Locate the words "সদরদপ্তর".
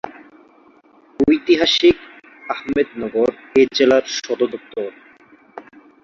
4.17-4.89